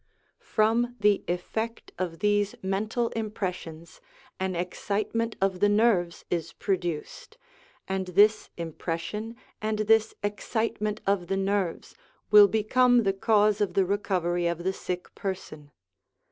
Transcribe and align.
From 0.39 0.95
the 0.99 1.23
effect 1.27 1.91
of 1.99 2.17
these 2.21 2.55
mental 2.63 3.09
impressions 3.09 4.01
an 4.39 4.55
excitement 4.55 5.35
of 5.39 5.59
the 5.59 5.69
nerves 5.69 6.25
is 6.31 6.53
produced, 6.53 7.37
and 7.87 8.07
this 8.07 8.49
impression 8.57 9.35
and 9.61 9.77
this 9.81 10.15
excitement 10.23 11.01
of 11.05 11.27
the 11.27 11.37
nerves 11.37 11.93
will 12.31 12.47
become 12.47 13.03
the 13.03 13.13
cause 13.13 13.61
of 13.61 13.75
the 13.75 13.85
recovery 13.85 14.47
of 14.47 14.63
the 14.63 14.73
sick 14.73 15.13
person. 15.13 15.69